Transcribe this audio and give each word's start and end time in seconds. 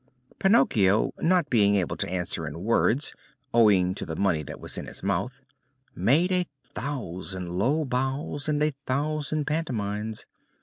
Pinocchio, 0.39 1.13
not 1.19 1.51
being 1.51 1.75
able 1.75 1.95
to 1.97 2.09
answer 2.09 2.47
in 2.47 2.63
words, 2.63 3.13
owing 3.53 3.93
to 3.93 4.03
the 4.03 4.15
money 4.15 4.41
that 4.41 4.59
was 4.59 4.75
in 4.75 4.87
his 4.87 5.03
mouth, 5.03 5.43
made 5.93 6.31
a 6.31 6.47
thousand 6.63 7.51
low 7.51 7.85
bows 7.85 8.49
and 8.49 8.63
a 8.63 8.73
thousand 8.87 9.45
pantomimes. 9.45 10.25